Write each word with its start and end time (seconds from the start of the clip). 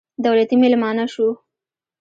دولتي 0.25 0.55
مېلمانه 0.61 1.05
شوو. 1.13 1.31